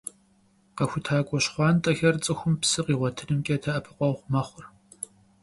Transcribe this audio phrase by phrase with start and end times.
[0.77, 4.61] «КъэхутакӀуэ щхъуантӀэхэр» цӀыхум псы къигъуэтынымкӀэ дэӀэпыкъуэгъу мэхъу.